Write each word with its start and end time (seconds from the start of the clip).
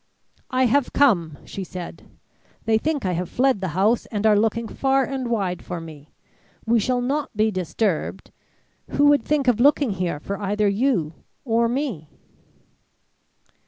"'I 0.49 0.65
have 0.65 0.93
come!' 0.93 1.37
she 1.45 1.63
said. 1.63 2.09
'They 2.65 2.79
think 2.79 3.05
I 3.05 3.11
have 3.11 3.29
fled 3.29 3.61
the 3.61 3.67
house 3.77 4.07
and 4.07 4.25
are 4.25 4.35
looking 4.35 4.67
far 4.67 5.03
and 5.03 5.27
wide 5.29 5.63
for 5.63 5.79
me. 5.79 6.11
We 6.65 6.79
shall 6.79 7.01
not 7.01 7.37
be 7.37 7.51
disturbed. 7.51 8.31
Who 8.93 9.05
would 9.09 9.23
think 9.23 9.47
of 9.47 9.59
looking 9.59 9.91
here 9.91 10.19
for 10.19 10.39
either 10.39 10.67
you 10.67 11.13
or 11.45 11.67
me?' 11.69 12.09